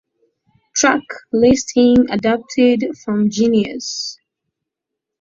[0.73, 1.03] Track
[1.35, 4.17] listing adapted from Genius